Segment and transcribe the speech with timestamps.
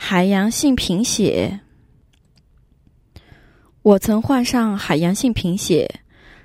[0.00, 1.58] 海洋性贫血。
[3.82, 5.90] 我曾患上海洋性贫血，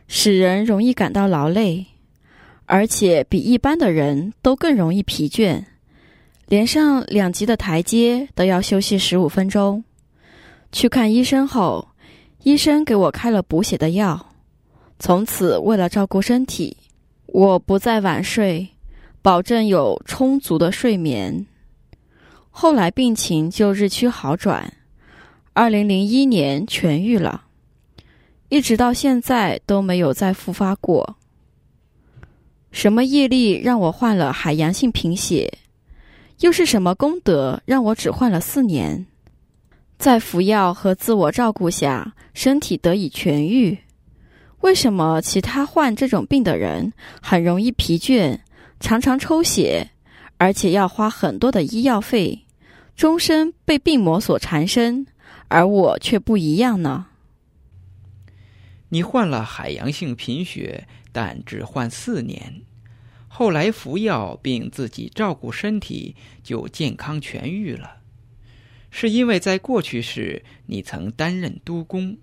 [0.07, 1.85] 使人容易感到劳累，
[2.65, 5.63] 而且比一般的人都更容易疲倦。
[6.47, 9.81] 连上两级的台阶都要休息十五分钟。
[10.71, 11.87] 去看医生后，
[12.41, 14.33] 医生给我开了补血的药。
[14.97, 16.75] 从此，为了照顾身体，
[17.27, 18.67] 我不再晚睡，
[19.21, 21.45] 保证有充足的睡眠。
[22.55, 24.71] 后来病情就日趋好转，
[25.53, 27.45] 二零零一年痊愈了，
[28.47, 31.17] 一直到现在都没有再复发过。
[32.71, 35.51] 什么业力让我患了海洋性贫血？
[36.41, 39.07] 又是什么功德让我只患了四年？
[39.97, 43.75] 在服药和自我照顾下，身体得以痊愈。
[44.61, 48.37] 为什么其他患这种病的人很容易疲倦，
[48.79, 49.89] 常常抽血？
[50.37, 52.45] 而且要花很多的医药费，
[52.95, 55.05] 终身被病魔所缠身，
[55.47, 57.07] 而我却不一样呢？
[58.89, 62.61] 你患了海洋性贫血，但只患四年，
[63.27, 67.97] 后来服药并自己照顾身体，就健康痊愈了。
[68.91, 72.15] 是因为在过去时你曾担任督工，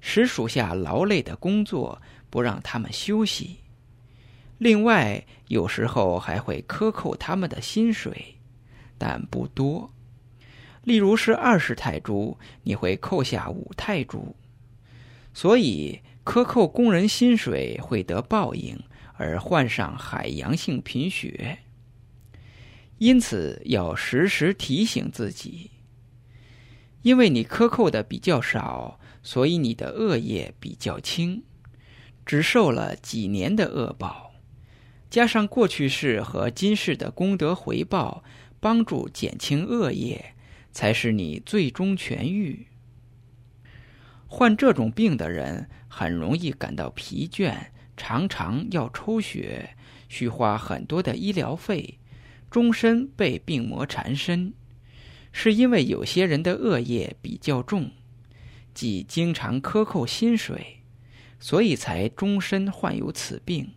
[0.00, 3.58] 使属下劳累的工作，不让他们休息。
[4.60, 8.36] 另外，有时候还会克扣他们的薪水，
[8.98, 9.90] 但不多。
[10.84, 14.36] 例如是二十泰铢，你会扣下五泰铢。
[15.32, 18.78] 所以，克扣工人薪水会得报应，
[19.14, 21.60] 而患上海洋性贫血。
[22.98, 25.70] 因此，要时时提醒自己：
[27.00, 31.44] 因为你克扣的比较少，所以你的恶业比较轻，
[32.26, 34.29] 只受了几年的恶报。
[35.10, 38.22] 加上过去世和今世的功德回报，
[38.60, 40.36] 帮助减轻恶业，
[40.70, 42.68] 才是你最终痊愈。
[44.28, 47.56] 患这种病的人很容易感到疲倦，
[47.96, 49.76] 常常要抽血，
[50.08, 51.98] 需花很多的医疗费，
[52.48, 54.54] 终身被病魔缠身，
[55.32, 57.90] 是因为有些人的恶业比较重，
[58.72, 60.84] 即经常克扣薪水，
[61.40, 63.72] 所以才终身患有此病。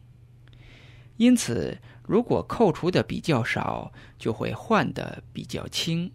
[1.18, 6.12] 因此，如果扣除的比较少，就会换的比较轻。